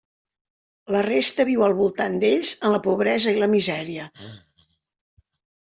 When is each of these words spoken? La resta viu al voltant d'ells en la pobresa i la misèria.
La 0.95 1.01
resta 1.07 1.45
viu 1.49 1.65
al 1.67 1.75
voltant 1.81 2.17
d'ells 2.25 2.55
en 2.69 2.75
la 2.77 2.81
pobresa 2.89 3.37
i 3.37 3.39
la 3.45 3.53
misèria. 3.55 4.09